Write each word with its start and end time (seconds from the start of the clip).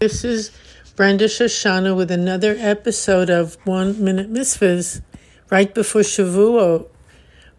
This 0.00 0.22
is 0.22 0.52
Brenda 0.94 1.24
Shoshanna 1.24 1.96
with 1.96 2.12
another 2.12 2.54
episode 2.56 3.30
of 3.30 3.56
One 3.64 4.04
Minute 4.04 4.32
Mitzvahs 4.32 5.02
right 5.50 5.74
before 5.74 6.02
Shavuot, 6.02 6.86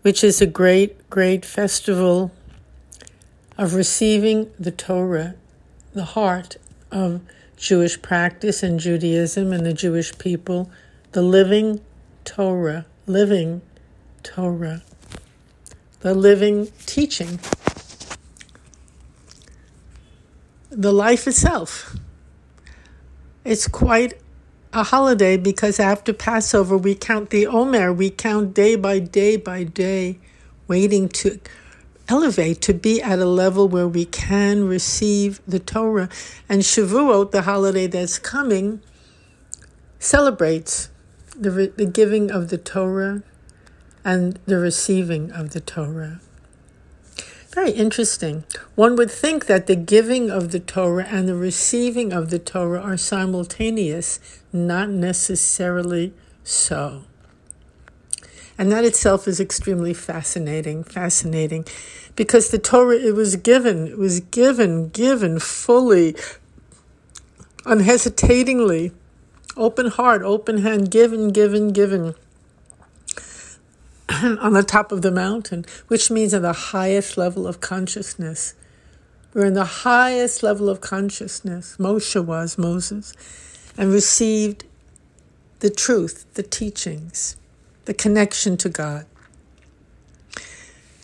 which 0.03 0.23
is 0.23 0.41
a 0.41 0.45
great, 0.45 1.09
great 1.09 1.43
festival 1.43 2.31
of 3.57 3.73
receiving 3.73 4.49
the 4.57 4.71
Torah, 4.71 5.35
the 5.93 6.05
heart 6.05 6.55
of 6.93 7.19
Jewish 7.57 8.01
practice 8.01 8.63
and 8.63 8.79
Judaism 8.79 9.51
and 9.51 9.65
the 9.65 9.73
Jewish 9.73 10.17
people, 10.17 10.71
the 11.11 11.21
living 11.21 11.81
Torah, 12.23 12.85
living 13.05 13.61
Torah, 14.23 14.81
the 15.99 16.13
living 16.13 16.69
teaching, 16.85 17.37
the 20.69 20.93
life 20.93 21.27
itself. 21.27 21.97
It's 23.45 23.69
quite 23.69 24.19
a 24.73 24.83
holiday 24.83 25.37
because 25.37 25.79
after 25.79 26.11
Passover, 26.11 26.77
we 26.77 26.93
count 26.93 27.29
the 27.29 27.47
Omer, 27.47 27.93
we 27.93 28.09
count 28.09 28.53
day 28.53 28.75
by 28.75 28.99
day 28.99 29.37
by 29.37 29.63
day, 29.63 30.19
waiting 30.67 31.07
to 31.09 31.39
elevate, 32.09 32.61
to 32.63 32.73
be 32.73 33.01
at 33.01 33.17
a 33.19 33.25
level 33.25 33.69
where 33.69 33.87
we 33.87 34.03
can 34.03 34.65
receive 34.65 35.39
the 35.47 35.59
Torah. 35.59 36.09
And 36.49 36.63
Shavuot, 36.63 37.31
the 37.31 37.43
holiday 37.43 37.87
that's 37.87 38.19
coming, 38.19 38.81
celebrates 39.99 40.89
the, 41.33 41.71
the 41.77 41.85
giving 41.85 42.29
of 42.29 42.49
the 42.49 42.57
Torah 42.57 43.23
and 44.03 44.37
the 44.47 44.59
receiving 44.59 45.31
of 45.31 45.51
the 45.51 45.61
Torah. 45.61 46.19
Very 47.51 47.71
interesting. 47.71 48.43
One 48.75 48.95
would 48.95 49.09
think 49.09 49.47
that 49.47 49.65
the 49.65 49.75
giving 49.75 50.29
of 50.29 50.51
the 50.51 50.59
Torah 50.59 51.05
and 51.05 51.27
the 51.27 51.35
receiving 51.35 52.13
of 52.13 52.29
the 52.29 52.37
Torah 52.37 52.79
are 52.79 52.95
simultaneous, 52.95 54.19
not 54.53 54.89
necessarily 54.89 56.13
so. 56.43 57.05
And 58.55 58.71
that 58.71 58.85
itself 58.85 59.27
is 59.27 59.39
extremely 59.39 59.95
fascinating, 59.95 60.83
fascinating, 60.83 61.65
because 62.15 62.49
the 62.49 62.59
Torah, 62.59 62.97
it 62.97 63.15
was 63.15 63.35
given, 63.35 63.87
it 63.87 63.97
was 63.97 64.19
given, 64.19 64.89
given 64.89 65.39
fully, 65.39 66.15
unhesitatingly, 67.65 68.91
open 69.57 69.87
heart, 69.87 70.21
open 70.21 70.59
hand, 70.59 70.91
given, 70.91 71.29
given, 71.29 71.71
given. 71.71 72.13
on 74.23 74.53
the 74.53 74.63
top 74.63 74.91
of 74.91 75.01
the 75.01 75.11
mountain, 75.11 75.65
which 75.87 76.09
means 76.09 76.33
at 76.33 76.41
the 76.41 76.53
highest 76.53 77.17
level 77.17 77.45
of 77.45 77.61
consciousness. 77.61 78.55
We're 79.33 79.45
in 79.45 79.53
the 79.53 79.65
highest 79.65 80.41
level 80.41 80.69
of 80.69 80.81
consciousness. 80.81 81.77
Moshe 81.77 82.23
was 82.23 82.57
Moses 82.57 83.13
and 83.77 83.93
received 83.93 84.65
the 85.59 85.69
truth, 85.69 86.25
the 86.33 86.43
teachings, 86.43 87.37
the 87.85 87.93
connection 87.93 88.57
to 88.57 88.69
God. 88.69 89.05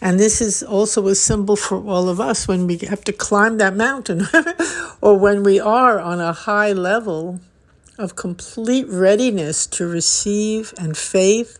And 0.02 0.19
this 0.19 0.42
is 0.42 0.64
also 0.64 1.08
a 1.08 1.16
symbol 1.16 1.56
for 1.56 1.78
all 1.78 2.09
of 2.09 2.19
us 2.19 2.47
when 2.47 2.67
we 2.67 2.78
have 2.80 3.03
to 3.03 3.14
climb 3.14 3.58
that 3.58 3.75
mountain 3.75 4.28
or 5.02 5.17
when 5.17 5.44
we 5.44 5.59
are 5.59 6.00
on 6.00 6.19
a 6.19 6.34
high 6.34 6.73
level 6.73 7.40
of 7.97 8.16
complete 8.16 8.88
readiness 8.90 9.66
to 9.67 9.88
receive 9.88 10.73
and 10.78 10.97
faith 10.97 11.59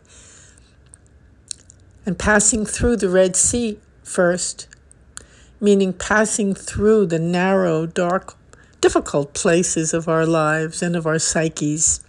and 2.06 2.20
passing 2.20 2.66
through 2.66 2.98
the 2.98 3.10
Red 3.10 3.36
Sea 3.36 3.80
first, 4.04 4.68
meaning 5.60 5.94
passing 5.94 6.54
through 6.54 7.08
the 7.08 7.20
narrow, 7.20 7.86
dark, 7.86 8.36
difficult 8.82 9.34
places 9.34 9.94
of 9.94 10.08
our 10.08 10.26
lives 10.26 10.82
and 10.82 10.96
of 10.96 11.08
our 11.08 11.18
psyches, 11.18 12.02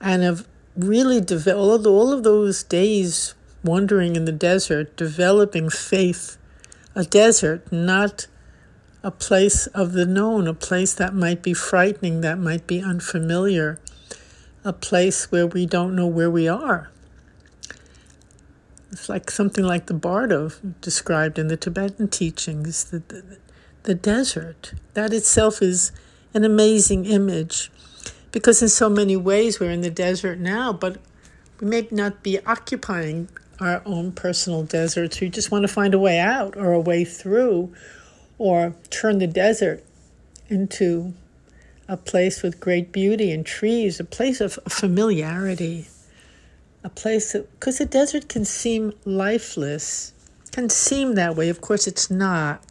and 0.00 0.22
of 0.22 0.46
really 0.76 1.20
develop 1.20 1.86
all 1.86 2.12
of 2.12 2.22
those 2.22 2.62
days 2.62 3.34
wandering 3.64 4.14
in 4.14 4.26
the 4.26 4.32
desert, 4.32 4.96
developing 4.96 5.68
faith, 5.68 6.36
a 6.94 7.02
desert, 7.02 7.72
not 7.72 8.26
a 9.02 9.10
place 9.10 9.66
of 9.68 9.92
the 9.92 10.06
known, 10.06 10.46
a 10.46 10.54
place 10.54 10.94
that 10.94 11.14
might 11.14 11.42
be 11.42 11.54
frightening, 11.54 12.20
that 12.20 12.38
might 12.38 12.66
be 12.66 12.80
unfamiliar, 12.80 13.80
a 14.64 14.72
place 14.72 15.30
where 15.30 15.46
we 15.46 15.66
don't 15.66 15.96
know 15.96 16.06
where 16.06 16.30
we 16.30 16.48
are. 16.48 16.90
It's 18.90 19.08
like 19.08 19.30
something 19.30 19.64
like 19.64 19.86
the 19.86 19.94
Bardo 19.94 20.50
described 20.80 21.38
in 21.38 21.48
the 21.48 21.56
Tibetan 21.56 22.08
teachings, 22.08 22.84
the, 22.84 23.00
the, 23.00 23.38
the 23.82 23.94
desert. 23.94 24.74
That 24.94 25.12
itself 25.12 25.60
is 25.60 25.92
an 26.34 26.44
amazing 26.44 27.04
image 27.04 27.70
because, 28.30 28.62
in 28.62 28.68
so 28.68 28.88
many 28.88 29.16
ways, 29.16 29.58
we're 29.58 29.70
in 29.70 29.80
the 29.80 29.90
desert 29.90 30.38
now, 30.38 30.72
but 30.72 30.98
we 31.60 31.66
may 31.66 31.88
not 31.90 32.22
be 32.22 32.38
occupying 32.46 33.28
our 33.60 33.82
own 33.84 34.12
personal 34.12 34.62
deserts. 34.62 35.20
We 35.20 35.30
just 35.30 35.50
want 35.50 35.62
to 35.62 35.68
find 35.68 35.94
a 35.94 35.98
way 35.98 36.18
out 36.18 36.56
or 36.56 36.72
a 36.72 36.80
way 36.80 37.04
through 37.04 37.74
or 38.38 38.74
turn 38.90 39.18
the 39.18 39.26
desert 39.26 39.82
into 40.48 41.14
a 41.88 41.96
place 41.96 42.42
with 42.42 42.60
great 42.60 42.92
beauty 42.92 43.32
and 43.32 43.46
trees, 43.46 43.98
a 43.98 44.04
place 44.04 44.40
of 44.40 44.58
familiarity 44.68 45.86
a 46.86 46.88
place 46.88 47.32
because 47.32 47.78
the 47.78 47.84
desert 47.84 48.28
can 48.28 48.44
seem 48.44 48.92
lifeless, 49.04 50.12
can 50.52 50.70
seem 50.70 51.16
that 51.16 51.34
way. 51.34 51.48
Of 51.48 51.60
course, 51.60 51.88
it's 51.88 52.08
not. 52.10 52.62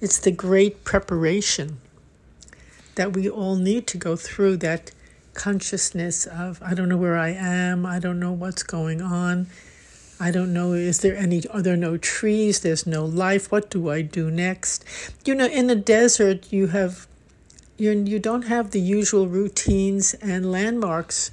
It's 0.00 0.18
the 0.18 0.32
great 0.32 0.82
preparation 0.84 1.80
that 2.96 3.12
we 3.12 3.30
all 3.30 3.54
need 3.54 3.86
to 3.86 3.96
go 3.96 4.16
through 4.16 4.56
that 4.56 4.90
consciousness 5.34 6.26
of 6.26 6.60
I 6.60 6.74
don't 6.74 6.88
know 6.88 6.96
where 6.96 7.16
I 7.16 7.30
am, 7.30 7.86
I 7.86 8.00
don't 8.00 8.18
know 8.18 8.32
what's 8.32 8.64
going 8.64 9.00
on. 9.00 9.46
I 10.20 10.32
don't 10.32 10.52
know, 10.52 10.72
is 10.72 10.98
there 10.98 11.16
any, 11.16 11.46
are 11.46 11.62
there 11.62 11.76
no 11.76 11.96
trees? 11.96 12.58
There's 12.58 12.88
no 12.88 13.04
life. 13.04 13.52
What 13.52 13.70
do 13.70 13.88
I 13.88 14.02
do 14.02 14.32
next? 14.32 14.84
You 15.24 15.36
know, 15.36 15.46
in 15.46 15.68
the 15.68 15.76
desert, 15.76 16.52
you 16.52 16.66
have, 16.68 17.06
you, 17.76 17.92
you 17.92 18.18
don't 18.18 18.46
have 18.46 18.72
the 18.72 18.80
usual 18.80 19.28
routines 19.28 20.14
and 20.14 20.50
landmarks 20.50 21.30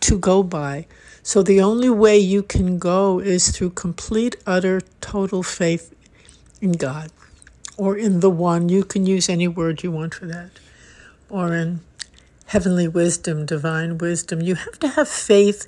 to 0.00 0.18
go 0.18 0.42
by. 0.42 0.86
So 1.26 1.42
the 1.42 1.62
only 1.62 1.88
way 1.88 2.18
you 2.18 2.42
can 2.42 2.78
go 2.78 3.18
is 3.18 3.48
through 3.48 3.70
complete, 3.70 4.36
utter, 4.46 4.82
total 5.00 5.42
faith 5.42 5.94
in 6.60 6.72
God 6.72 7.10
or 7.78 7.96
in 7.96 8.20
the 8.20 8.28
one. 8.28 8.68
You 8.68 8.84
can 8.84 9.06
use 9.06 9.30
any 9.30 9.48
word 9.48 9.82
you 9.82 9.90
want 9.90 10.12
for 10.12 10.26
that. 10.26 10.50
Or 11.30 11.54
in 11.54 11.80
heavenly 12.48 12.86
wisdom, 12.86 13.46
divine 13.46 13.96
wisdom. 13.96 14.42
You 14.42 14.56
have 14.56 14.78
to 14.80 14.88
have 14.88 15.08
faith 15.08 15.66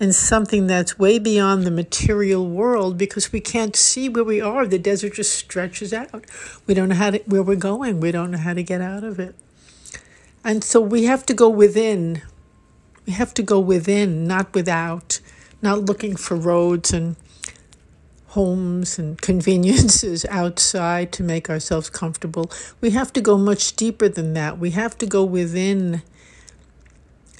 in 0.00 0.12
something 0.12 0.66
that's 0.66 0.98
way 0.98 1.20
beyond 1.20 1.62
the 1.62 1.70
material 1.70 2.44
world 2.44 2.98
because 2.98 3.30
we 3.30 3.40
can't 3.40 3.76
see 3.76 4.08
where 4.08 4.24
we 4.24 4.40
are. 4.40 4.66
The 4.66 4.76
desert 4.76 5.14
just 5.14 5.36
stretches 5.36 5.92
out. 5.92 6.26
We 6.66 6.74
don't 6.74 6.88
know 6.88 6.96
how 6.96 7.10
to, 7.10 7.18
where 7.26 7.44
we're 7.44 7.54
going. 7.54 8.00
We 8.00 8.10
don't 8.10 8.32
know 8.32 8.38
how 8.38 8.54
to 8.54 8.62
get 8.64 8.80
out 8.80 9.04
of 9.04 9.20
it. 9.20 9.36
And 10.42 10.64
so 10.64 10.80
we 10.80 11.04
have 11.04 11.24
to 11.26 11.32
go 11.32 11.48
within 11.48 12.22
we 13.06 13.12
have 13.12 13.32
to 13.34 13.42
go 13.42 13.60
within, 13.60 14.26
not 14.26 14.52
without, 14.54 15.20
not 15.62 15.84
looking 15.84 16.16
for 16.16 16.36
roads 16.36 16.92
and 16.92 17.16
homes 18.28 18.98
and 18.98 19.20
conveniences 19.22 20.26
outside 20.30 21.12
to 21.12 21.22
make 21.22 21.48
ourselves 21.48 21.88
comfortable. 21.88 22.50
We 22.80 22.90
have 22.90 23.12
to 23.14 23.20
go 23.20 23.38
much 23.38 23.76
deeper 23.76 24.08
than 24.08 24.34
that. 24.34 24.58
We 24.58 24.72
have 24.72 24.98
to 24.98 25.06
go 25.06 25.24
within 25.24 26.02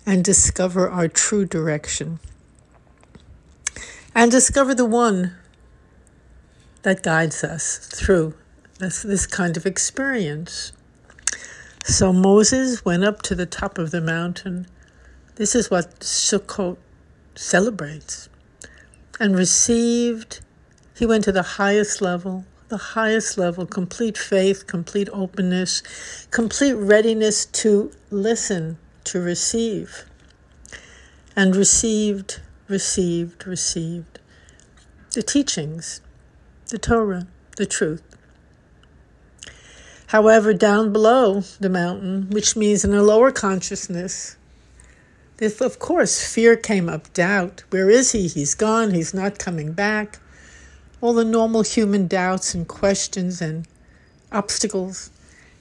and 0.07 0.25
discover 0.25 0.89
our 0.89 1.09
true 1.09 1.45
direction. 1.45 2.21
And 4.15 4.31
discover 4.31 4.75
the 4.75 4.87
one 4.87 5.35
that 6.83 7.03
guides 7.03 7.45
us 7.45 7.77
through 7.79 8.35
this, 8.79 9.03
this 9.03 9.27
kind 9.27 9.57
of 9.57 9.67
experience. 9.67 10.73
So 11.85 12.13
Moses 12.13 12.85
went 12.85 13.05
up 13.05 13.21
to 13.23 13.35
the 13.35 13.45
top 13.45 13.77
of 13.77 13.91
the 13.91 14.01
mountain 14.01 14.69
this 15.37 15.55
is 15.55 15.71
what 15.71 16.01
Sukkot 16.01 16.77
celebrates. 17.35 18.29
And 19.21 19.37
received, 19.37 20.41
he 20.97 21.07
went 21.07 21.25
to 21.25 21.33
the 21.33 21.43
highest 21.43 22.03
level, 22.03 22.45
the 22.69 22.77
highest 22.77 23.39
level, 23.39 23.65
complete 23.65 24.19
faith, 24.19 24.67
complete 24.67 25.09
openness, 25.13 26.27
complete 26.31 26.75
readiness 26.75 27.47
to 27.47 27.93
listen, 28.11 28.79
to 29.05 29.21
receive. 29.21 30.05
And 31.37 31.55
received, 31.55 32.41
received, 32.69 33.47
received 33.47 34.19
the 35.13 35.23
teachings, 35.23 36.03
the 36.69 36.79
Torah, 36.79 37.27
the 37.57 37.65
truth. 37.65 38.03
However, 40.09 40.53
down 40.53 40.93
below 40.93 41.41
the 41.59 41.71
mountain, 41.71 42.29
which 42.31 42.55
means 42.55 42.85
in 42.85 42.95
a 42.95 43.03
lower 43.03 43.31
consciousness, 43.31 44.36
of 45.41 45.79
course, 45.79 46.27
fear 46.27 46.57
came 46.57 46.89
up, 46.89 47.13
doubt. 47.13 47.65
Where 47.71 47.91
is 47.91 48.13
he? 48.13 48.27
He's 48.27 48.55
gone. 48.55 48.93
He's 48.93 49.13
not 49.13 49.39
coming 49.39 49.73
back. 49.73 50.19
All 51.01 51.13
the 51.13 51.25
normal 51.25 51.63
human 51.63 52.07
doubts 52.07 52.55
and 52.55 52.67
questions 52.67 53.43
and 53.43 53.67
obstacles. 54.33 55.11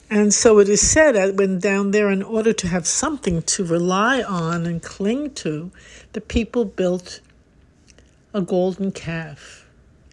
And 0.08 0.32
so 0.32 0.60
it 0.60 0.68
is 0.68 0.88
said 0.88 1.12
that 1.12 1.34
when 1.34 1.58
down 1.58 1.90
there, 1.90 2.10
in 2.10 2.22
order 2.22 2.52
to 2.52 2.68
have 2.68 2.86
something 2.86 3.42
to 3.42 3.64
rely 3.64 4.22
on 4.22 4.64
and 4.64 4.82
cling 4.82 5.34
to, 5.34 5.72
the 6.12 6.20
people 6.20 6.64
built 6.64 7.20
a 8.32 8.40
golden 8.40 8.92
calf, 8.92 9.66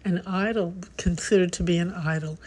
an 0.04 0.24
idol 0.26 0.74
considered 0.98 1.54
to 1.54 1.64
be 1.64 1.78
an 1.78 1.94
idol, 1.94 2.38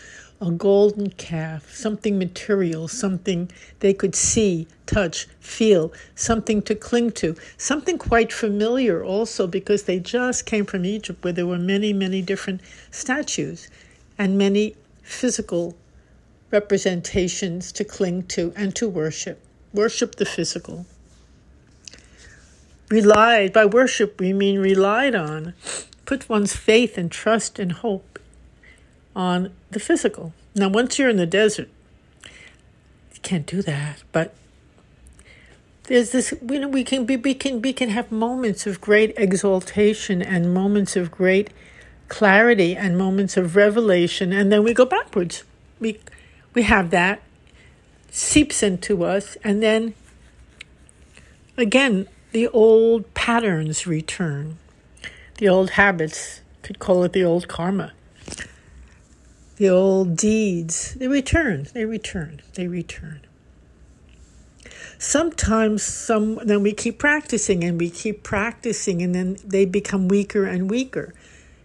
a 0.41 0.51
golden 0.51 1.11
calf, 1.11 1.73
something 1.75 2.19
material, 2.19 2.89
something 2.89 3.51
they 3.81 3.95
could 3.95 4.15
see, 4.15 4.69
touch, 4.85 5.27
feel, 5.41 5.93
something 6.15 6.61
to 6.63 6.75
cling 6.75 7.11
to, 7.11 7.35
something 7.57 7.97
quite 7.97 8.33
familiar 8.33 9.03
also 9.03 9.47
because 9.47 9.85
they 9.85 9.99
just 9.99 10.45
came 10.45 10.67
from 10.67 10.85
Egypt 10.85 11.25
where 11.25 11.33
there 11.33 11.47
were 11.47 11.59
many, 11.59 11.93
many 11.93 12.21
different 12.21 12.61
statues 12.91 13.69
and 14.19 14.37
many 14.37 14.77
physical 15.03 15.75
representations 16.51 17.73
to 17.73 17.85
cling 17.85 18.23
to 18.25 18.53
and 18.57 18.75
to 18.77 18.89
worship. 18.89 19.41
Worship 19.73 20.17
the 20.17 20.27
physical. 20.27 20.87
Relied, 22.91 23.53
by 23.53 23.65
worship 23.65 24.21
we 24.21 24.33
mean 24.33 24.59
relied 24.61 25.15
on, 25.15 25.55
put 26.05 26.29
one's 26.29 26.55
faith 26.55 26.97
and 26.97 27.11
trust 27.11 27.59
and 27.59 27.73
hope 27.73 28.17
on 29.17 29.51
the 29.71 29.81
physical. 29.81 30.35
Now, 30.55 30.69
once 30.69 30.99
you're 30.99 31.09
in 31.09 31.17
the 31.17 31.27
desert, 31.27 31.71
you 32.25 33.21
can't 33.23 33.47
do 33.47 33.63
that. 33.63 34.05
But 34.13 34.35
there's 35.85 36.11
this, 36.11 36.35
know, 36.43 36.69
we 36.69 36.85
can 36.85 37.07
be, 37.07 37.17
we 37.17 37.35
can, 37.35 37.63
we 37.63 37.73
can 37.73 37.89
have 37.89 38.13
moments 38.13 38.67
of 38.67 38.81
great 38.81 39.15
exaltation 39.17 40.21
and 40.21 40.53
moments 40.53 40.95
of 40.95 41.11
great 41.11 41.51
clarity 42.09 42.77
and 42.77 42.97
moments 42.97 43.37
of 43.37 43.57
revelation, 43.57 44.33
and 44.33 44.53
then 44.53 44.63
we 44.63 44.75
go 44.75 44.85
backwards. 44.85 45.43
We, 45.81 45.99
we 46.55 46.63
have 46.63 46.91
that 46.91 47.23
seeps 48.11 48.63
into 48.63 49.03
us, 49.03 49.37
and 49.43 49.63
then 49.63 49.95
again, 51.57 52.07
the 52.33 52.49
old 52.49 53.13
patterns 53.15 53.87
return, 53.87 54.59
the 55.39 55.49
old 55.49 55.71
habits. 55.71 56.43
Could 56.63 56.81
call 56.81 57.05
it 57.05 57.13
the 57.13 57.23
old 57.23 57.47
karma 57.47 57.93
the 59.57 59.69
old 59.69 60.17
deeds, 60.17 60.95
they 60.95 61.09
return, 61.09 61.67
they 61.73 61.85
return, 61.85 62.43
they 62.55 62.69
return. 62.69 63.21
Sometimes 64.99 65.83
some 65.83 66.37
then 66.45 66.63
we 66.63 66.73
keep 66.73 66.99
practicing 66.99 67.65
and 67.65 67.79
we 67.79 67.91
keep 67.91 68.23
practicing 68.23 69.03
and 69.03 69.15
then 69.15 69.37
they 69.45 69.65
become 69.65 70.09
weaker 70.09 70.47
and 70.47 70.71
weaker. 70.71 71.15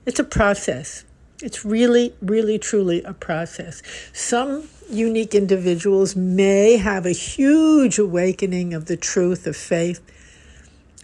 It's 0.05 0.19
a 0.19 0.23
process. 0.23 1.05
It's 1.41 1.65
really, 1.65 2.13
really, 2.21 2.59
truly 2.59 3.01
a 3.03 3.13
process. 3.13 3.81
Some 4.13 4.67
unique 4.89 5.33
individuals 5.33 6.15
may 6.15 6.77
have 6.77 7.05
a 7.05 7.11
huge 7.11 7.97
awakening 7.97 8.73
of 8.73 8.85
the 8.85 8.97
truth 8.97 9.47
of 9.47 9.55
faith, 9.55 10.01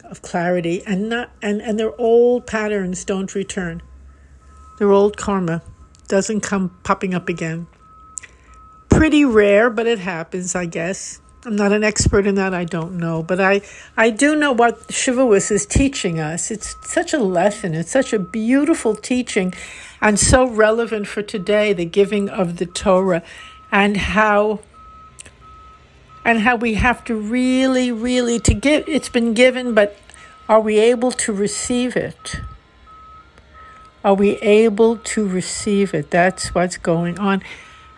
of 0.03 0.21
clarity, 0.21 0.83
and 0.85 1.09
not 1.09 1.31
and, 1.41 1.61
and 1.61 1.79
their 1.79 1.99
old 1.99 2.45
patterns 2.45 3.03
don't 3.03 3.33
return. 3.33 3.81
Their 4.79 4.91
old 4.91 5.17
karma 5.17 5.63
doesn't 6.07 6.41
come 6.41 6.75
popping 6.83 7.13
up 7.13 7.29
again. 7.29 7.67
Pretty 8.89 9.25
rare, 9.25 9.69
but 9.69 9.87
it 9.87 9.99
happens, 9.99 10.55
I 10.55 10.65
guess. 10.65 11.21
I'm 11.45 11.55
not 11.55 11.71
an 11.71 11.83
expert 11.83 12.27
in 12.27 12.35
that, 12.35 12.53
I 12.53 12.65
don't 12.65 12.97
know. 12.97 13.23
But 13.23 13.39
I, 13.39 13.61
I 13.95 14.09
do 14.09 14.35
know 14.35 14.51
what 14.51 14.87
Shavuos 14.87 15.51
is 15.51 15.65
teaching 15.65 16.19
us. 16.19 16.51
It's 16.51 16.75
such 16.81 17.13
a 17.13 17.19
lesson, 17.19 17.73
it's 17.73 17.91
such 17.91 18.11
a 18.11 18.19
beautiful 18.19 18.95
teaching, 18.95 19.53
and 20.01 20.19
so 20.19 20.47
relevant 20.47 21.07
for 21.07 21.21
today, 21.21 21.73
the 21.73 21.85
giving 21.85 22.27
of 22.29 22.57
the 22.57 22.65
Torah, 22.65 23.23
and 23.71 23.97
how 23.97 24.59
and 26.25 26.41
how 26.41 26.57
we 26.57 26.73
have 26.73 27.05
to 27.05 27.15
really, 27.15 27.89
really 27.89 28.37
to 28.37 28.53
give 28.53 28.83
it's 28.87 29.07
been 29.07 29.33
given, 29.33 29.73
but 29.73 29.97
are 30.49 30.59
we 30.59 30.77
able 30.77 31.11
to 31.13 31.31
receive 31.31 31.95
it? 31.95 32.41
Are 34.07 34.13
we 34.13 34.37
able 34.37 34.95
to 34.99 35.27
receive 35.27 35.93
it? 35.93 36.11
That's 36.11 36.55
what's 36.55 36.77
going 36.77 37.19
on. 37.19 37.43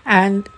And 0.08 0.50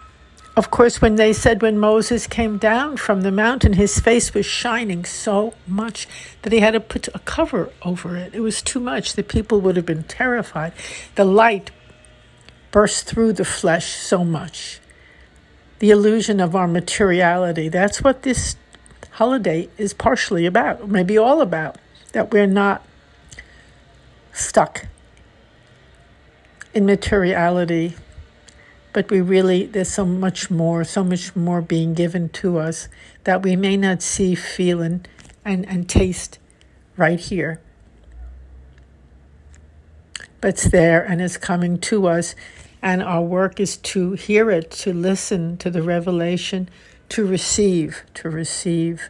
of 0.56 0.71
course, 0.71 1.01
when 1.01 1.18
they 1.18 1.33
said 1.33 1.62
when 1.62 1.77
Moses 1.77 2.25
came 2.25 2.57
down 2.57 2.95
from 2.95 3.19
the 3.19 3.33
mountain, 3.33 3.74
his 3.74 4.00
face 4.00 4.33
was 4.33 4.45
shining 4.45 5.03
so 5.03 5.53
much 5.68 6.07
that 6.44 6.53
he 6.53 6.62
had 6.62 6.71
to 6.71 6.80
put 6.80 7.09
a 7.13 7.19
cover 7.19 7.69
over 7.81 8.15
it. 8.15 8.33
It 8.33 8.39
was 8.39 8.62
too 8.62 8.80
much. 8.80 9.12
The 9.12 9.24
people 9.24 9.59
would 9.59 9.75
have 9.75 9.86
been 9.86 10.06
terrified. 10.06 10.71
The 11.15 11.25
light 11.25 11.71
burst 12.71 13.06
through 13.06 13.33
the 13.33 13.44
flesh 13.44 13.88
so 13.88 14.24
much. 14.24 14.80
The 15.80 15.89
illusion 15.89 16.39
of 16.39 16.56
our 16.56 16.68
materiality. 16.69 17.68
That's 17.68 18.01
what 18.01 18.21
this 18.21 18.56
holiday 19.12 19.68
is 19.77 19.94
partially 19.94 20.45
about, 20.45 20.88
maybe 20.88 21.18
all 21.18 21.42
about, 21.42 21.77
that 22.13 22.31
we're 22.31 22.48
not 22.48 22.86
stuck 24.31 24.88
in 26.73 26.85
materiality, 26.85 27.95
but 28.94 29.09
we 29.09 29.21
really, 29.21 29.65
there's 29.65 29.91
so 29.91 30.06
much 30.06 30.50
more, 30.50 30.83
so 30.83 31.03
much 31.03 31.35
more 31.35 31.62
being 31.62 31.94
given 31.94 32.29
to 32.29 32.57
us 32.57 32.88
that 33.23 33.41
we 33.44 33.56
may 33.56 33.77
not 33.77 34.01
see, 34.01 34.35
feel, 34.35 34.81
and, 34.81 35.07
and, 35.45 35.68
and 35.68 35.88
taste 35.88 36.39
right 36.97 37.19
here. 37.19 37.62
But 40.39 40.50
it's 40.50 40.69
there 40.69 41.03
and 41.03 41.21
it's 41.21 41.38
coming 41.38 41.77
to 41.79 42.07
us, 42.07 42.35
and 42.81 43.03
our 43.03 43.21
work 43.21 43.59
is 43.59 43.77
to 43.77 44.13
hear 44.13 44.50
it, 44.50 44.71
to 44.71 44.94
listen 44.94 45.57
to 45.57 45.69
the 45.69 45.83
revelation, 45.83 46.69
to 47.09 47.25
receive, 47.25 48.03
to 48.15 48.29
receive. 48.29 49.09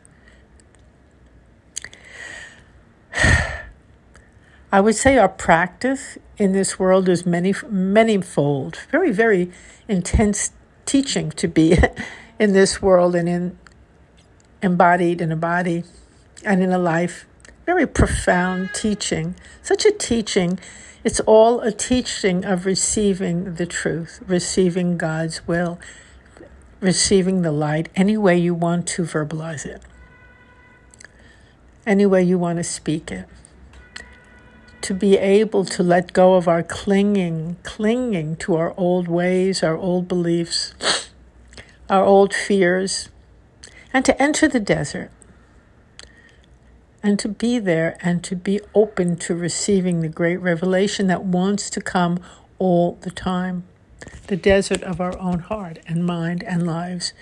I 4.74 4.80
would 4.80 4.96
say 4.96 5.18
our 5.18 5.28
practice 5.28 6.18
in 6.38 6.54
this 6.54 6.80
world 6.80 7.10
is 7.10 7.26
many, 7.26 7.52
manyfold, 7.52 8.78
very, 8.90 9.12
very 9.12 9.52
intense 9.90 10.54
teaching 10.86 11.30
to 11.32 11.48
be 11.50 11.78
in 12.40 12.54
this 12.54 12.82
world 12.82 13.14
and 13.16 13.28
in 13.28 13.60
embodied 14.64 15.22
in 15.22 15.32
a 15.32 15.36
body 15.36 15.84
and 16.46 16.64
in 16.64 16.72
a 16.72 16.78
life. 16.78 17.26
Very 17.66 17.86
profound 17.86 18.70
teaching. 18.74 19.36
Such 19.62 19.86
a 19.86 19.92
teaching. 19.92 20.58
It's 21.04 21.20
all 21.22 21.60
a 21.60 21.72
teaching 21.72 22.46
of 22.46 22.66
receiving 22.66 23.56
the 23.56 23.66
truth, 23.66 24.22
receiving 24.26 24.98
God's 24.98 25.48
will, 25.48 25.80
receiving 26.80 27.42
the 27.42 27.52
light, 27.52 27.90
any 27.96 28.18
way 28.18 28.38
you 28.38 28.54
want 28.54 28.88
to 28.90 29.04
verbalize 29.04 29.66
it, 29.66 29.82
any 31.86 32.06
way 32.06 32.24
you 32.24 32.38
want 32.38 32.58
to 32.58 32.64
speak 32.64 33.12
it 33.12 33.28
to 34.82 34.94
be 34.94 35.18
able 35.18 35.66
to 35.66 35.84
let 35.84 36.14
go 36.14 36.36
of 36.36 36.48
our 36.48 36.64
clinging, 36.64 37.58
clinging 37.64 38.36
to 38.38 38.56
our 38.56 38.74
old 38.78 39.08
ways, 39.08 39.64
our 39.64 39.78
old 39.78 40.08
beliefs, 40.08 40.74
our 41.90 42.04
old 42.04 42.34
fears, 42.34 43.10
and 43.94 44.04
to 44.06 44.22
enter 44.22 44.48
the 44.48 44.60
desert 44.60 45.12
and 47.04 47.18
to 47.20 47.28
be 47.28 47.60
there 47.60 47.98
and 48.02 48.24
to 48.24 48.36
be 48.36 48.60
open 48.76 49.16
to 49.18 49.36
receiving 49.36 50.02
the 50.02 50.10
great 50.10 50.38
revelation 50.38 51.08
that 51.08 51.24
wants 51.24 51.70
to 51.70 51.82
come 51.82 52.20
all 52.60 52.98
the 53.02 53.12
time 53.12 53.64
the 54.28 54.36
desert 54.36 54.82
of 54.84 55.02
our 55.02 55.18
own 55.20 55.40
heart 55.40 55.80
and 55.88 56.06
mind 56.06 56.44
and 56.44 56.66
lives. 56.66 57.14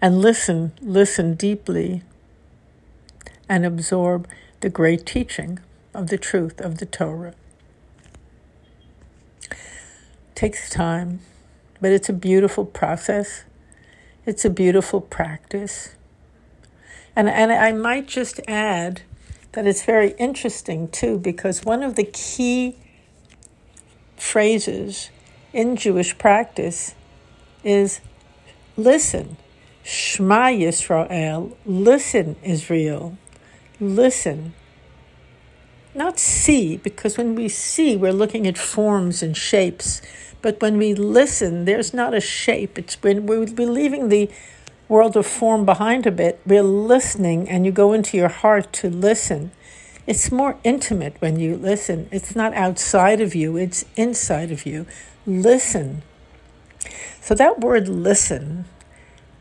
And 0.00 0.20
listen, 0.20 0.72
listen 0.80 1.34
deeply 1.34 2.02
and 3.48 3.64
absorb 3.64 4.28
the 4.64 4.70
great 4.70 5.04
teaching 5.04 5.58
of 5.92 6.06
the 6.06 6.16
truth 6.16 6.58
of 6.58 6.78
the 6.78 6.86
Torah. 6.86 7.34
It 9.50 9.56
takes 10.34 10.70
time, 10.70 11.20
but 11.82 11.92
it's 11.92 12.08
a 12.08 12.14
beautiful 12.14 12.64
process. 12.64 13.44
It's 14.24 14.42
a 14.42 14.48
beautiful 14.48 15.02
practice. 15.02 15.96
And, 17.14 17.28
and 17.28 17.52
I 17.52 17.72
might 17.72 18.08
just 18.08 18.40
add 18.48 19.02
that 19.52 19.66
it's 19.66 19.84
very 19.84 20.12
interesting 20.12 20.88
too, 20.88 21.18
because 21.18 21.62
one 21.62 21.82
of 21.82 21.94
the 21.94 22.04
key 22.04 22.78
phrases 24.16 25.10
in 25.52 25.76
Jewish 25.76 26.16
practice 26.16 26.94
is 27.62 28.00
listen. 28.78 29.36
Shema 29.82 30.46
Yisrael, 30.46 31.54
listen, 31.66 32.36
Israel 32.42 33.18
listen, 33.80 34.54
not 35.94 36.18
see, 36.18 36.76
because 36.76 37.16
when 37.16 37.34
we 37.34 37.48
see, 37.48 37.96
we're 37.96 38.12
looking 38.12 38.46
at 38.46 38.58
forms 38.58 39.22
and 39.22 39.36
shapes. 39.36 40.02
But 40.42 40.60
when 40.60 40.76
we 40.76 40.94
listen, 40.94 41.64
there's 41.64 41.94
not 41.94 42.14
a 42.14 42.20
shape. 42.20 42.78
It's 42.78 43.00
when 43.02 43.26
we're 43.26 43.44
leaving 43.46 44.08
the 44.08 44.28
world 44.88 45.16
of 45.16 45.26
form 45.26 45.64
behind 45.64 46.06
a 46.06 46.10
bit, 46.10 46.40
we're 46.44 46.62
listening, 46.62 47.48
and 47.48 47.64
you 47.64 47.72
go 47.72 47.92
into 47.92 48.16
your 48.16 48.28
heart 48.28 48.72
to 48.74 48.90
listen. 48.90 49.50
It's 50.06 50.30
more 50.30 50.58
intimate 50.64 51.16
when 51.20 51.38
you 51.38 51.56
listen. 51.56 52.08
It's 52.10 52.36
not 52.36 52.52
outside 52.54 53.20
of 53.20 53.34
you, 53.34 53.56
it's 53.56 53.84
inside 53.96 54.50
of 54.50 54.66
you. 54.66 54.86
Listen. 55.26 56.02
So, 57.20 57.34
that 57.34 57.60
word 57.60 57.88
listen, 57.88 58.66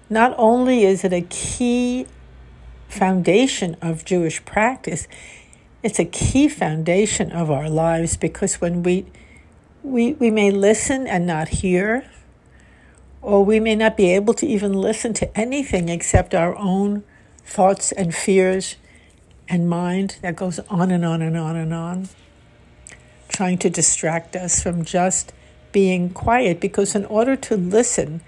not 0.09 0.33
only 0.37 0.83
is 0.85 1.03
it 1.03 1.11
a 1.11 1.21
key 1.21 2.07
foundation 2.93 3.75
of 3.81 4.05
Jewish 4.05 4.43
practice, 4.45 5.07
it's 5.81 6.00
a 6.00 6.05
key 6.05 6.47
foundation 6.47 7.31
of 7.31 7.51
our 7.51 7.69
lives 7.69 8.15
because 8.15 8.62
when 8.62 8.83
we, 8.83 9.05
we, 9.83 10.13
we 10.13 10.31
may 10.31 10.51
listen 10.51 11.05
and 11.07 11.25
not 11.25 11.50
hear, 11.50 12.09
or 13.21 13.43
we 13.43 13.59
may 13.59 13.75
not 13.75 13.97
be 13.97 14.12
able 14.12 14.33
to 14.35 14.45
even 14.45 14.73
listen 14.73 15.13
to 15.15 15.38
anything 15.38 15.89
except 15.89 16.33
our 16.33 16.55
own 16.55 17.03
thoughts 17.45 17.91
and 17.91 18.15
fears 18.15 18.75
and 19.50 19.69
mind 19.69 20.17
that 20.21 20.35
goes 20.35 20.59
on 20.69 20.91
and 20.91 21.03
on 21.03 21.21
and 21.21 21.38
on 21.38 21.55
and 21.55 21.73
on, 21.73 22.07
trying 23.27 23.57
to 23.57 23.69
distract 23.69 24.35
us 24.35 24.63
from 24.63 24.85
just 24.85 25.33
being 25.71 26.09
quiet. 26.09 26.59
Because 26.59 26.95
in 26.95 27.05
order 27.05 27.35
to 27.35 27.57
listen, 27.57 28.21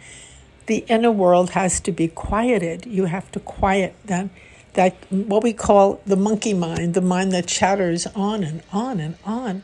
the 0.66 0.84
inner 0.90 1.12
world 1.12 1.52
has 1.52 1.80
to 1.82 1.92
be 1.92 2.08
quieted. 2.08 2.86
You 2.86 3.06
have 3.06 3.32
to 3.32 3.40
quiet 3.40 3.96
that 4.06 4.30
that 4.76 4.96
what 5.10 5.44
we 5.44 5.54
call 5.54 6.00
the 6.06 6.16
monkey 6.16 6.54
mind, 6.54 6.94
the 6.94 7.02
mind 7.02 7.32
that 7.34 7.48
chatters 7.48 8.08
on 8.16 8.44
and 8.44 8.62
on 8.72 9.00
and 9.00 9.18
on 9.26 9.64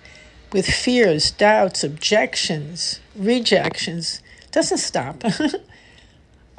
with 0.52 0.66
fears, 0.66 1.32
doubts, 1.32 1.84
objections, 1.84 3.00
rejections, 3.16 4.22
doesn't 4.52 4.80
stop. 4.80 5.24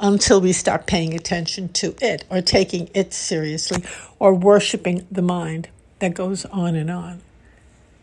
until 0.02 0.40
we 0.40 0.52
stop 0.52 0.87
paying 0.87 1.14
attention 1.14 1.68
to 1.68 1.94
it 2.00 2.25
or 2.28 2.42
taking 2.42 2.90
it 2.92 3.14
seriously 3.14 3.82
or 4.18 4.35
worshiping 4.35 5.06
the 5.11 5.23
mind 5.23 5.68
that 6.00 6.12
goes 6.12 6.44
on 6.47 6.75
and 6.75 6.90
on 6.90 7.23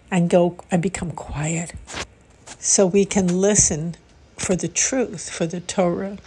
and 0.10 0.29
go 0.29 0.58
and 0.72 0.82
become 0.82 1.12
quiet 1.12 1.74
so 2.58 2.86
we 2.86 3.03
can 3.03 3.27
listen 3.27 3.96
for 4.38 4.56
the 4.56 4.68
truth 4.68 5.29
for 5.29 5.46
the 5.46 5.60
torah 5.60 6.18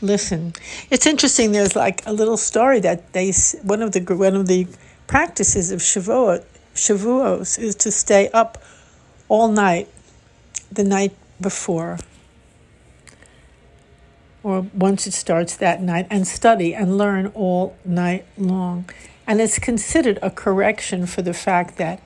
listen 0.00 0.52
it's 0.90 1.06
interesting 1.06 1.52
there's 1.52 1.74
like 1.74 2.04
a 2.06 2.12
little 2.12 2.36
story 2.36 2.80
that 2.80 3.12
they 3.12 3.32
one 3.62 3.82
of 3.82 3.92
the 3.92 4.00
one 4.14 4.34
of 4.34 4.46
the 4.46 4.66
practices 5.06 5.70
of 5.70 5.80
shavuot 5.80 6.44
shavuos 6.74 7.58
is 7.58 7.74
to 7.74 7.90
stay 7.90 8.28
up 8.30 8.62
all 9.28 9.48
night 9.48 9.88
the 10.70 10.84
night 10.84 11.14
before 11.40 11.98
or 14.42 14.62
once 14.72 15.06
it 15.06 15.12
starts 15.12 15.56
that 15.56 15.82
night 15.82 16.06
and 16.10 16.26
study 16.26 16.74
and 16.74 16.96
learn 16.96 17.26
all 17.34 17.76
night 17.84 18.24
long. 18.36 18.88
And 19.26 19.40
it's 19.40 19.58
considered 19.58 20.18
a 20.22 20.30
correction 20.30 21.06
for 21.06 21.22
the 21.22 21.34
fact 21.34 21.76
that 21.76 22.00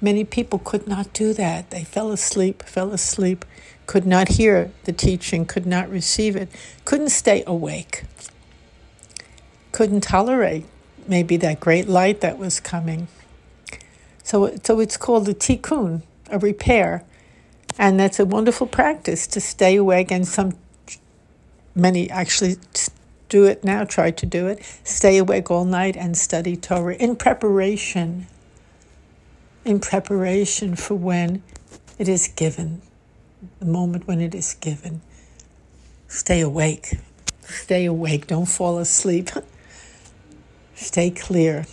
many 0.00 0.24
people 0.24 0.58
could 0.58 0.88
not 0.88 1.12
do 1.12 1.32
that. 1.34 1.70
They 1.70 1.84
fell 1.84 2.10
asleep, 2.10 2.62
fell 2.64 2.90
asleep, 2.92 3.44
could 3.88 4.06
not 4.06 4.28
hear 4.28 4.70
the 4.84 4.92
teaching, 4.92 5.44
could 5.44 5.66
not 5.66 5.90
receive 5.90 6.36
it, 6.36 6.48
couldn't 6.84 7.08
stay 7.08 7.42
awake, 7.46 8.04
couldn't 9.72 10.02
tolerate 10.02 10.64
maybe 11.08 11.36
that 11.38 11.58
great 11.58 11.88
light 11.88 12.20
that 12.20 12.38
was 12.38 12.60
coming. 12.60 13.08
So, 14.22 14.54
so 14.62 14.78
it's 14.78 14.96
called 14.96 15.28
a 15.28 15.34
tikkun, 15.34 16.02
a 16.30 16.38
repair. 16.38 17.02
And 17.78 17.98
that's 17.98 18.20
a 18.20 18.26
wonderful 18.26 18.66
practice 18.66 19.26
to 19.28 19.40
stay 19.40 19.76
awake. 19.76 20.10
And 20.10 20.28
some 20.28 20.52
many 21.74 22.10
actually 22.10 22.56
do 23.28 23.44
it 23.44 23.64
now, 23.64 23.84
try 23.84 24.10
to 24.10 24.26
do 24.26 24.46
it, 24.48 24.62
stay 24.84 25.16
awake 25.16 25.50
all 25.50 25.64
night 25.64 25.96
and 25.96 26.16
study 26.16 26.56
Torah 26.56 26.94
in 26.94 27.16
preparation, 27.16 28.26
in 29.64 29.80
preparation 29.80 30.76
for 30.76 30.94
when 30.94 31.42
it 31.98 32.08
is 32.08 32.28
given, 32.28 32.82
the 33.58 33.66
moment 33.66 34.06
when 34.06 34.20
it 34.20 34.34
is 34.34 34.54
given. 34.54 35.00
Stay 36.06 36.40
awake. 36.40 36.98
Stay 37.42 37.84
awake. 37.84 38.26
Don't 38.26 38.46
fall 38.46 38.78
asleep. 38.78 39.30
Stay 40.74 41.10
clear. 41.10 41.66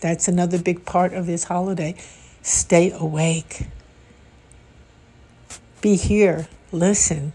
That's 0.00 0.28
another 0.28 0.58
big 0.58 0.84
part 0.84 1.12
of 1.12 1.26
this 1.26 1.44
holiday. 1.44 1.94
Stay 2.42 2.90
awake. 2.90 3.66
Be 5.80 5.96
here. 5.96 6.48
Listen 6.72 7.32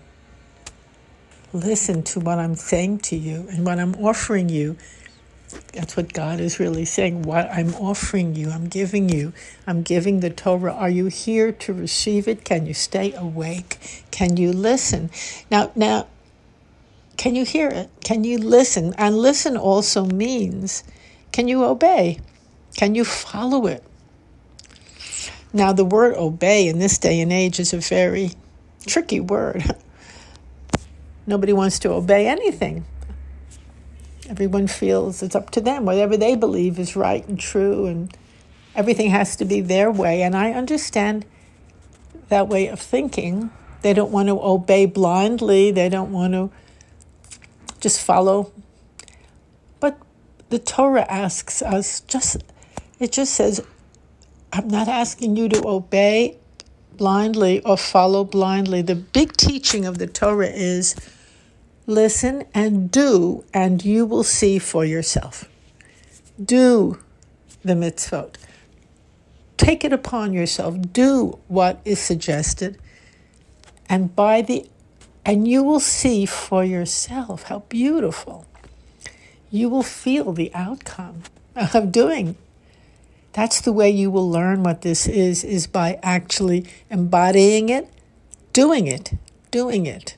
listen 1.53 2.01
to 2.01 2.19
what 2.19 2.39
I'm 2.39 2.55
saying 2.55 2.99
to 2.99 3.15
you 3.15 3.47
and 3.49 3.65
what 3.65 3.79
I'm 3.79 3.93
offering 3.95 4.49
you. 4.49 4.75
That's 5.73 5.97
what 5.97 6.13
God 6.13 6.39
is 6.39 6.59
really 6.59 6.85
saying. 6.85 7.23
What 7.23 7.49
I'm 7.51 7.73
offering 7.75 8.35
you, 8.35 8.49
I'm 8.49 8.67
giving 8.67 9.09
you, 9.09 9.33
I'm 9.65 9.81
giving 9.81 10.19
the 10.19 10.29
Torah. 10.29 10.73
Are 10.73 10.89
you 10.89 11.07
here 11.07 11.51
to 11.51 11.73
receive 11.73 12.27
it? 12.27 12.43
Can 12.43 12.65
you 12.65 12.73
stay 12.73 13.13
awake? 13.13 14.05
Can 14.11 14.37
you 14.37 14.51
listen? 14.53 15.09
Now, 15.49 15.71
now, 15.75 16.07
can 17.17 17.35
you 17.35 17.45
hear 17.45 17.69
it? 17.69 17.89
Can 18.03 18.23
you 18.23 18.37
listen? 18.37 18.93
And 18.97 19.17
listen 19.17 19.57
also 19.57 20.05
means 20.05 20.83
can 21.31 21.47
you 21.47 21.63
obey? 21.63 22.19
Can 22.77 22.95
you 22.95 23.03
follow 23.03 23.65
it? 23.65 23.83
Now, 25.51 25.73
the 25.73 25.85
word 25.85 26.15
obey 26.15 26.67
in 26.67 26.79
this 26.79 26.97
day 26.97 27.19
and 27.21 27.31
age 27.31 27.59
is 27.59 27.73
a 27.73 27.77
very 27.77 28.31
tricky 28.85 29.19
word. 29.19 29.63
Nobody 31.27 31.53
wants 31.53 31.79
to 31.79 31.91
obey 31.91 32.27
anything. 32.27 32.85
Everyone 34.29 34.67
feels 34.67 35.21
it's 35.21 35.35
up 35.35 35.49
to 35.51 35.61
them. 35.61 35.85
Whatever 35.85 36.15
they 36.15 36.35
believe 36.35 36.79
is 36.79 36.95
right 36.95 37.27
and 37.27 37.39
true, 37.39 37.85
and 37.85 38.15
everything 38.75 39.09
has 39.09 39.35
to 39.37 39.45
be 39.45 39.61
their 39.61 39.91
way. 39.91 40.21
And 40.21 40.35
I 40.35 40.51
understand 40.51 41.25
that 42.29 42.47
way 42.47 42.67
of 42.67 42.79
thinking. 42.79 43.51
They 43.81 43.93
don't 43.93 44.11
want 44.11 44.29
to 44.29 44.41
obey 44.41 44.85
blindly, 44.85 45.71
they 45.71 45.89
don't 45.89 46.11
want 46.11 46.33
to 46.33 46.49
just 47.81 48.01
follow. 48.01 48.51
But 49.81 49.97
the 50.49 50.59
Torah 50.59 51.05
asks 51.09 51.61
us 51.61 51.99
just, 52.01 52.37
it 52.99 53.11
just 53.11 53.33
says, 53.33 53.61
I'm 54.53 54.69
not 54.69 54.87
asking 54.87 55.35
you 55.35 55.49
to 55.49 55.67
obey 55.67 56.37
blindly 56.95 57.61
or 57.65 57.75
follow 57.75 58.23
blindly. 58.23 58.81
The 58.81 58.95
big 58.95 59.35
teaching 59.35 59.85
of 59.85 59.97
the 59.97 60.07
Torah 60.07 60.47
is 60.47 60.95
listen 61.85 62.45
and 62.53 62.89
do, 62.91 63.43
and 63.53 63.83
you 63.83 64.05
will 64.05 64.23
see 64.23 64.59
for 64.59 64.85
yourself. 64.85 65.49
Do 66.43 66.99
the 67.63 67.73
mitzvot. 67.73 68.35
Take 69.57 69.83
it 69.83 69.93
upon 69.93 70.33
yourself. 70.33 70.75
Do 70.91 71.39
what 71.47 71.79
is 71.85 71.99
suggested, 71.99 72.77
and 73.87 74.15
by 74.15 74.41
the 74.41 74.69
and 75.25 75.47
you 75.47 75.63
will 75.63 75.79
see 75.79 76.25
for 76.25 76.65
yourself 76.65 77.43
how 77.43 77.59
beautiful. 77.69 78.45
You 79.49 79.69
will 79.69 79.83
feel 79.83 80.33
the 80.33 80.53
outcome 80.53 81.23
of 81.55 81.91
doing 81.91 82.35
that's 83.33 83.61
the 83.61 83.73
way 83.73 83.89
you 83.89 84.11
will 84.11 84.29
learn 84.29 84.61
what 84.61 84.83
this 84.83 85.07
is, 85.07 85.43
is 85.43 85.65
by 85.65 85.99
actually 86.03 86.65
embodying 86.91 87.69
it, 87.69 87.89
doing 88.53 88.85
it, 88.85 89.13
doing 89.49 89.87
it. 89.87 90.15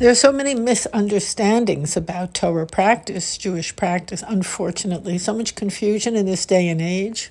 There 0.00 0.10
are 0.10 0.14
so 0.16 0.32
many 0.32 0.56
misunderstandings 0.56 1.96
about 1.96 2.34
Torah 2.34 2.66
practice, 2.66 3.38
Jewish 3.38 3.76
practice, 3.76 4.24
unfortunately, 4.26 5.18
so 5.18 5.32
much 5.32 5.54
confusion 5.54 6.16
in 6.16 6.26
this 6.26 6.46
day 6.46 6.68
and 6.68 6.80
age. 6.80 7.30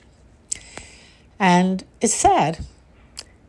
And 1.39 1.83
it's 1.99 2.13
sad 2.13 2.59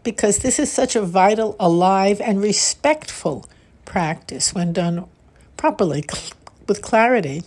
because 0.03 0.39
this 0.39 0.59
is 0.59 0.73
such 0.73 0.97
a 0.97 1.03
vital, 1.03 1.55
alive, 1.61 2.21
and 2.21 2.43
respectful 2.43 3.49
practice 3.85 4.53
when 4.53 4.73
done 4.73 5.07
properly, 5.57 6.05
with 6.67 6.83
clarity. 6.83 7.43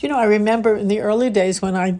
You 0.00 0.08
know, 0.08 0.18
I 0.18 0.24
remember 0.24 0.74
in 0.74 0.88
the 0.88 1.00
early 1.00 1.28
days 1.28 1.60
when 1.60 1.76
I 1.76 1.98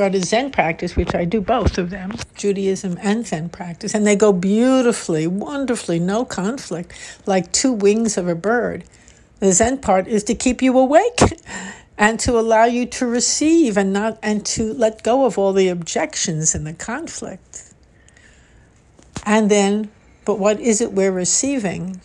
started 0.00 0.24
Zen 0.24 0.50
practice, 0.50 0.96
which 0.96 1.14
I 1.14 1.26
do 1.26 1.42
both 1.42 1.76
of 1.76 1.90
them, 1.90 2.12
Judaism 2.34 2.96
and 3.02 3.26
Zen 3.26 3.50
practice, 3.50 3.94
and 3.94 4.06
they 4.06 4.16
go 4.16 4.32
beautifully, 4.32 5.26
wonderfully, 5.26 5.98
no 5.98 6.24
conflict, 6.24 6.94
like 7.26 7.52
two 7.52 7.70
wings 7.70 8.16
of 8.16 8.26
a 8.26 8.34
bird. 8.34 8.84
The 9.40 9.52
Zen 9.52 9.76
part 9.76 10.08
is 10.08 10.24
to 10.24 10.34
keep 10.34 10.62
you 10.62 10.78
awake 10.78 11.20
and 11.98 12.18
to 12.20 12.38
allow 12.38 12.64
you 12.64 12.86
to 12.86 13.06
receive 13.06 13.76
and 13.76 13.92
not 13.92 14.18
and 14.22 14.46
to 14.46 14.72
let 14.72 15.02
go 15.02 15.26
of 15.26 15.36
all 15.36 15.52
the 15.52 15.68
objections 15.68 16.54
and 16.54 16.66
the 16.66 16.72
conflict. 16.72 17.74
And 19.26 19.50
then, 19.50 19.90
but 20.24 20.38
what 20.38 20.60
is 20.60 20.80
it 20.80 20.94
we're 20.94 21.12
receiving? 21.12 22.00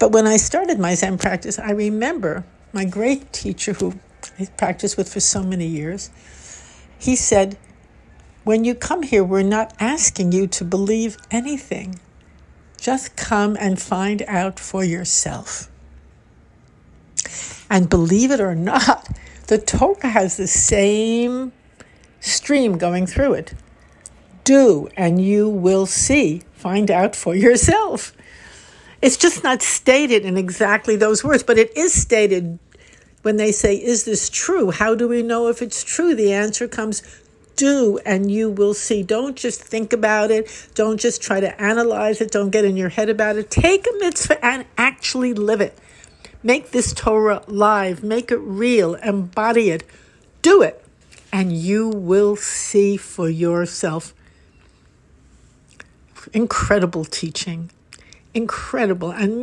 But 0.00 0.10
when 0.10 0.26
I 0.26 0.36
started 0.36 0.80
my 0.80 0.96
Zen 0.96 1.16
practice, 1.16 1.60
I 1.60 1.70
remember 1.70 2.42
my 2.72 2.84
great 2.84 3.32
teacher 3.32 3.74
who 3.74 3.94
I 4.38 4.46
practiced 4.56 4.96
with 4.96 5.12
for 5.12 5.20
so 5.20 5.42
many 5.42 5.66
years, 5.66 6.10
he 6.98 7.16
said, 7.16 7.58
When 8.44 8.64
you 8.64 8.74
come 8.74 9.02
here, 9.02 9.24
we're 9.24 9.42
not 9.42 9.74
asking 9.80 10.32
you 10.32 10.46
to 10.48 10.64
believe 10.64 11.16
anything. 11.30 11.98
Just 12.80 13.16
come 13.16 13.56
and 13.60 13.80
find 13.80 14.22
out 14.26 14.58
for 14.58 14.84
yourself. 14.84 15.70
And 17.70 17.88
believe 17.88 18.30
it 18.30 18.40
or 18.40 18.54
not, 18.54 19.08
the 19.46 19.58
Torah 19.58 20.08
has 20.08 20.36
the 20.36 20.46
same 20.46 21.52
stream 22.20 22.78
going 22.78 23.06
through 23.06 23.34
it. 23.34 23.54
Do, 24.44 24.88
and 24.96 25.24
you 25.24 25.48
will 25.48 25.86
see. 25.86 26.42
Find 26.52 26.90
out 26.90 27.16
for 27.16 27.34
yourself. 27.34 28.12
It's 29.00 29.16
just 29.16 29.42
not 29.42 29.62
stated 29.62 30.24
in 30.24 30.36
exactly 30.36 30.96
those 30.96 31.24
words, 31.24 31.42
but 31.42 31.58
it 31.58 31.76
is 31.76 31.92
stated 31.92 32.58
when 33.22 33.36
they 33.36 33.52
say, 33.52 33.76
Is 33.76 34.04
this 34.04 34.28
true? 34.28 34.70
How 34.70 34.94
do 34.94 35.08
we 35.08 35.22
know 35.22 35.48
if 35.48 35.62
it's 35.62 35.82
true? 35.82 36.14
The 36.14 36.32
answer 36.32 36.68
comes, 36.68 37.02
Do, 37.56 37.98
and 38.04 38.30
you 38.30 38.50
will 38.50 38.74
see. 38.74 39.02
Don't 39.02 39.36
just 39.36 39.62
think 39.62 39.92
about 39.92 40.30
it. 40.30 40.68
Don't 40.74 41.00
just 41.00 41.22
try 41.22 41.40
to 41.40 41.60
analyze 41.60 42.20
it. 42.20 42.30
Don't 42.30 42.50
get 42.50 42.64
in 42.64 42.76
your 42.76 42.90
head 42.90 43.08
about 43.08 43.36
it. 43.36 43.50
Take 43.50 43.86
a 43.86 43.98
mitzvah 43.98 44.44
and 44.44 44.66
actually 44.76 45.32
live 45.32 45.60
it. 45.60 45.78
Make 46.42 46.72
this 46.72 46.92
Torah 46.92 47.42
live, 47.46 48.02
make 48.02 48.32
it 48.32 48.38
real, 48.38 48.94
embody 48.96 49.70
it. 49.70 49.84
Do 50.42 50.60
it, 50.60 50.84
and 51.32 51.52
you 51.52 51.88
will 51.88 52.34
see 52.34 52.96
for 52.96 53.28
yourself. 53.28 54.12
Incredible 56.32 57.04
teaching. 57.04 57.70
Incredible. 58.34 59.10
And 59.10 59.40